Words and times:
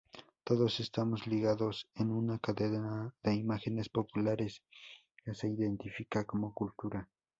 Todos 0.43 0.79
estamos 0.79 1.27
ligados 1.27 1.87
en 1.93 2.09
una 2.09 2.39
cadena 2.39 3.13
de 3.21 3.35
imágenes 3.35 3.87
populares 3.89 4.63
que 5.23 5.35
se 5.35 5.47
identifica 5.47 6.25
como 6.25 6.55
"cultura". 6.55 7.07